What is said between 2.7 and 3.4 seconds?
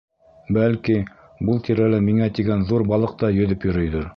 ҙур балыҡ та